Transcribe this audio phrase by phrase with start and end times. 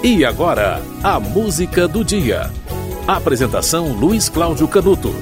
[0.00, 2.52] E agora, a música do dia.
[3.04, 5.12] Apresentação Luiz Cláudio Canuto.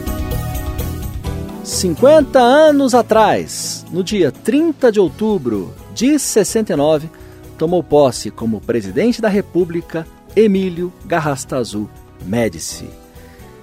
[1.64, 7.08] 50 anos atrás, no dia 30 de outubro de 69,
[7.56, 10.06] tomou posse como presidente da República
[10.36, 11.88] Emílio Garrastazu
[12.26, 12.90] Médici.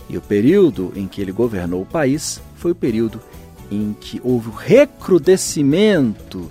[0.10, 3.22] E o período em que ele governou o país foi o período
[3.70, 6.50] em que houve o recrudescimento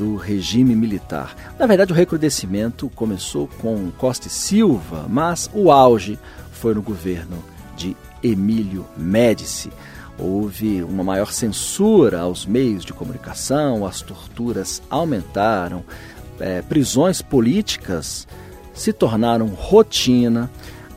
[0.00, 1.36] do regime militar.
[1.58, 6.18] Na verdade, o recrudescimento começou com Costa e Silva, mas o auge
[6.52, 7.36] foi no governo
[7.76, 9.70] de Emílio Médici.
[10.18, 15.84] Houve uma maior censura aos meios de comunicação, as torturas aumentaram,
[16.38, 18.26] é, prisões políticas
[18.72, 20.50] se tornaram rotina,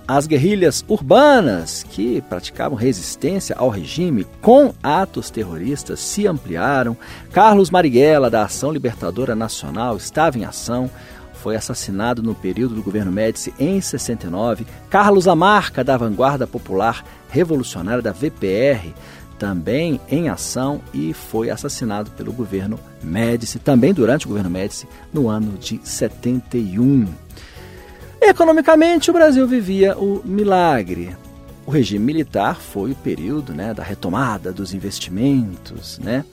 [0.08, 6.98] as guerrilhas urbanas, que praticavam resistência ao regime com atos terroristas, se ampliaram.
[7.32, 10.90] Carlos Marighella, da Ação Libertadora Nacional, estava em ação,
[11.34, 14.66] foi assassinado no período do governo Médici em 69.
[14.90, 18.94] Carlos Amarca, da Vanguarda Popular Revolucionária da VPR,
[19.38, 25.28] também em ação e foi assassinado pelo governo Médici, também durante o governo Médici, no
[25.28, 27.23] ano de 71.
[28.26, 31.14] Economicamente, o Brasil vivia o milagre.
[31.66, 36.00] O regime militar foi o período né, da retomada dos investimentos.
[36.00, 36.24] Né?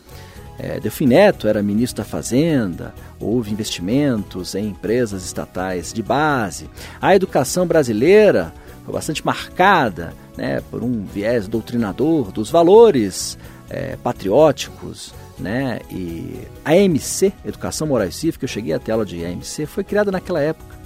[0.57, 6.71] É, Delfim Neto era ministro da Fazenda, houve investimentos em empresas estatais de base.
[7.01, 13.37] A educação brasileira foi bastante marcada né, por um viés doutrinador dos valores
[13.69, 15.13] é, patrióticos.
[15.41, 15.81] Né?
[15.91, 20.13] E a AMC, Educação Moral e Cívica, eu cheguei até aula de AMC, foi criada
[20.13, 20.80] naquela época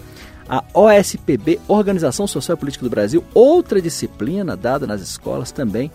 [0.48, 5.91] a OSPB, Organização Social e Política do Brasil, outra disciplina dada nas escolas também,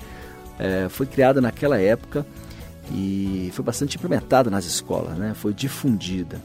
[0.58, 2.25] é, foi criada naquela época
[2.92, 5.33] e foi bastante implementada nas escolas, né?
[5.36, 6.42] foi difundida.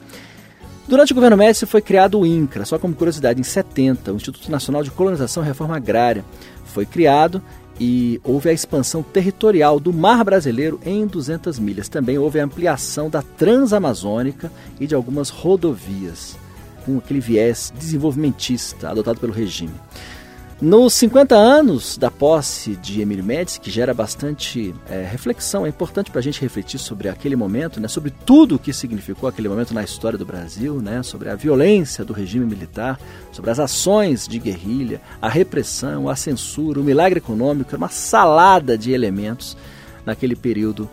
[0.86, 4.50] Durante o governo Médici foi criado o INCRA, só como curiosidade, em 70, o Instituto
[4.50, 6.24] Nacional de Colonização e Reforma Agrária
[6.66, 7.42] foi criado
[7.80, 11.88] e houve a expansão territorial do mar brasileiro em 200 milhas.
[11.88, 16.36] Também houve a ampliação da Transamazônica e de algumas rodovias
[16.84, 19.74] com aquele viés desenvolvimentista adotado pelo regime.
[20.60, 26.12] Nos 50 anos da posse de Emílio Médici, que gera bastante é, reflexão, é importante
[26.12, 29.74] para a gente refletir sobre aquele momento, né, sobre tudo o que significou aquele momento
[29.74, 33.00] na história do Brasil, né, sobre a violência do regime militar,
[33.32, 38.92] sobre as ações de guerrilha, a repressão, a censura, o milagre econômico, uma salada de
[38.92, 39.56] elementos
[40.06, 40.88] naquele período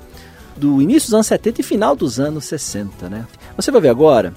[0.58, 3.10] do início dos anos 70 e final dos anos 60.
[3.10, 3.28] Né.
[3.56, 4.34] Você vai ver agora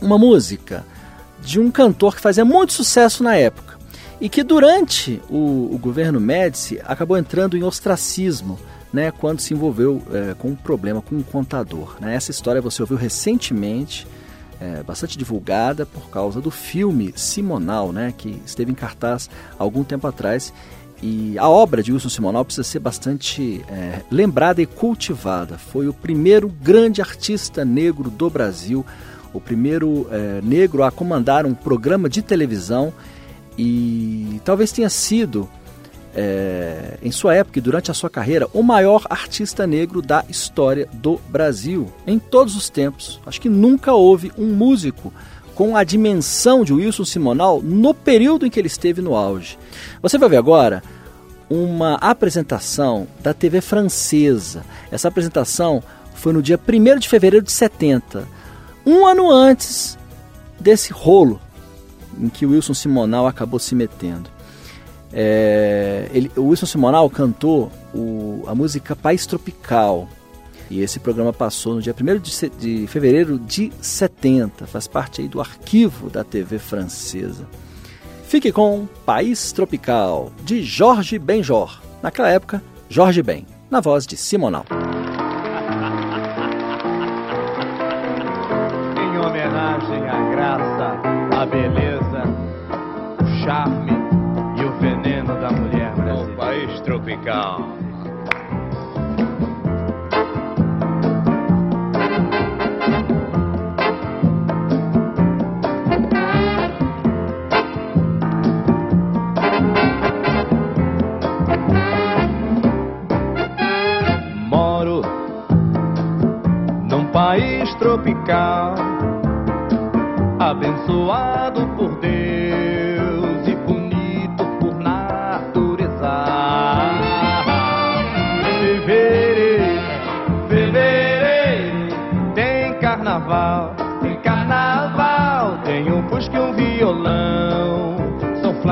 [0.00, 0.84] uma música
[1.42, 3.78] de um cantor que fazia muito sucesso na época
[4.20, 8.58] e que durante o, o governo Médici acabou entrando em ostracismo,
[8.92, 11.96] né, quando se envolveu é, com um problema com um contador.
[12.00, 12.14] Né?
[12.14, 14.06] Essa história você ouviu recentemente,
[14.60, 19.82] é, bastante divulgada por causa do filme Simonal, né, que esteve em cartaz há algum
[19.82, 20.52] tempo atrás.
[21.02, 25.56] E a obra de Wilson Simonal precisa ser bastante é, lembrada e cultivada.
[25.56, 28.84] Foi o primeiro grande artista negro do Brasil
[29.32, 32.92] o primeiro é, negro a comandar um programa de televisão
[33.56, 35.48] e talvez tenha sido,
[36.14, 40.88] é, em sua época e durante a sua carreira, o maior artista negro da história
[40.92, 43.20] do Brasil, em todos os tempos.
[43.26, 45.12] Acho que nunca houve um músico
[45.54, 49.58] com a dimensão de Wilson Simonal no período em que ele esteve no auge.
[50.00, 50.82] Você vai ver agora
[51.50, 54.64] uma apresentação da TV francesa.
[54.90, 55.82] Essa apresentação
[56.14, 58.39] foi no dia 1 de fevereiro de 70
[58.84, 59.98] um ano antes
[60.58, 61.40] desse rolo
[62.18, 64.30] em que o Wilson Simonal acabou se metendo.
[65.12, 70.08] É, ele, o Wilson Simonal cantou o, a música País Tropical.
[70.70, 74.66] E esse programa passou no dia 1 de, de fevereiro de 70.
[74.66, 77.48] Faz parte aí do arquivo da TV francesa.
[78.24, 81.80] Fique com País Tropical, de Jorge Benjor.
[82.00, 84.64] Naquela época, Jorge Ben, na voz de Simonal.
[91.50, 92.22] Beleza,
[93.20, 93.90] o charme
[94.56, 96.32] e o veneno da mulher brasileira.
[96.32, 97.79] Um país tropical.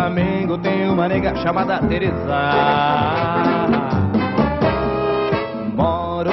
[0.09, 2.15] Flamengo, tenho uma nega chamada Teresa.
[5.77, 6.31] Moro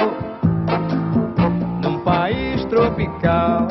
[1.82, 3.68] num país tropical,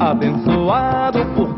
[0.00, 1.57] abençoado por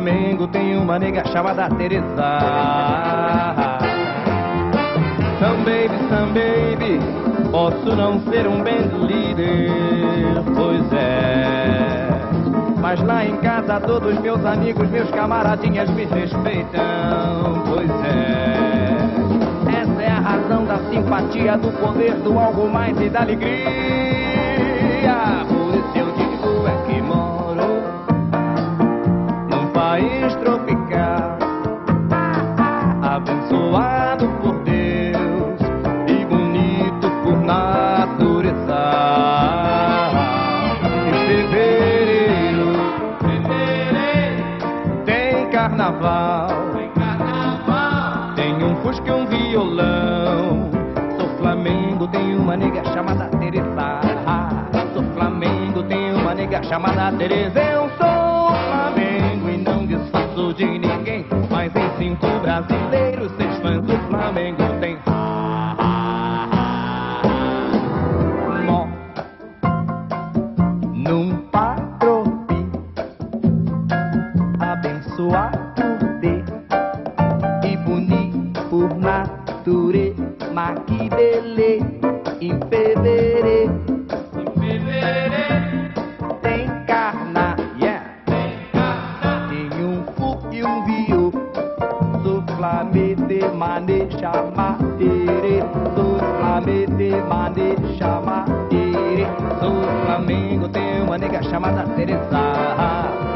[0.00, 2.38] Flamengo, tenho uma nega chamada Teresa.
[5.38, 6.98] Some baby, some baby,
[7.50, 12.08] posso não ser um band leader, pois é.
[12.80, 19.82] Mas lá em casa todos meus amigos, meus camaradinhas me respeitam, pois é.
[19.82, 24.69] Essa é a razão da simpatia, do poder, do algo mais e da alegria.
[29.90, 31.36] País tropical,
[33.02, 35.60] abençoado por Deus
[36.06, 38.82] e bonito por natureza.
[41.08, 42.68] Em fevereiro,
[45.04, 46.50] tem carnaval,
[48.36, 50.70] tem tem um fusca e um violão.
[51.18, 54.00] Sou Flamengo, tenho uma nega chamada Teresa.
[54.94, 57.60] Sou Flamengo, tenho uma nega chamada Teresa.
[57.60, 58.19] Eu sou
[62.20, 64.98] Cinco brasileiros, seis fãs do Flamengo tem.
[68.66, 68.86] Mó
[70.92, 72.66] num patropi
[74.60, 75.58] abençoado
[77.64, 80.22] e bonito por natureza,
[80.52, 82.00] mas que beleza
[82.40, 82.58] em
[93.60, 95.60] mane, chama, ere.
[95.94, 99.26] Sou Flamete, mane, chama, ere.
[99.60, 102.40] Sou Flamengo, tem uma nega chamada Teresa.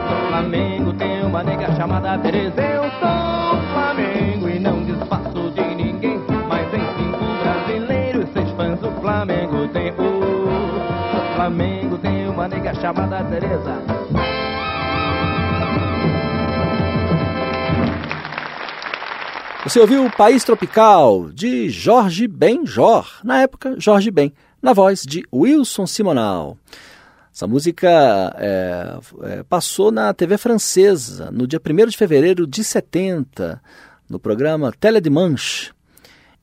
[0.09, 2.63] Sou Flamengo, tem uma nega chamada Teresa.
[2.63, 6.19] Eu sou Flamengo e não disfarço de ninguém.
[6.49, 11.35] Mas em cinco brasileiros, seis fãs do Flamengo tem o.
[11.37, 14.34] Flamengo, tem uma nega chamada Teresa.
[19.65, 24.31] Você ouviu País Tropical, de Jorge Benjor, na época Jorge Ben,
[24.61, 26.59] na voz de Wilson Simonal.
[27.35, 27.89] Essa música
[28.37, 33.59] é, é, passou na TV francesa no dia 1 de fevereiro de 70,
[34.07, 35.73] no programa Télé Dimanche.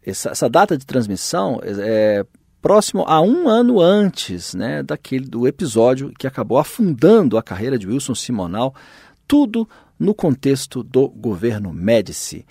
[0.04, 2.26] Essa, essa data de transmissão é, é
[2.60, 7.86] próximo a um ano antes né, daquele do episódio que acabou afundando a carreira de
[7.86, 8.74] Wilson Simonal,
[9.28, 9.70] tudo
[10.00, 12.48] no contexto do governo Médici.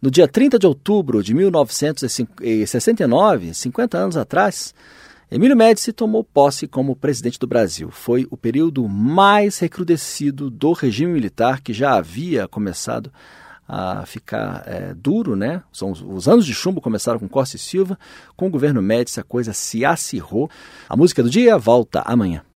[0.00, 4.72] No dia 30 de outubro de 1969, 50 anos atrás,
[5.28, 7.90] Emílio Médici tomou posse como presidente do Brasil.
[7.90, 13.12] Foi o período mais recrudescido do regime militar que já havia começado
[13.68, 15.64] a ficar é, duro, né?
[15.72, 17.98] São os, os, anos de chumbo começaram com Costa e Silva,
[18.36, 20.48] com o governo Médici a coisa se acirrou.
[20.88, 22.42] A música do dia volta amanhã.